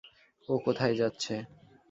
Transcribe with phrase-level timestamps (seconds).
[0.49, 1.33] ও কোথায় যাচ্ছে?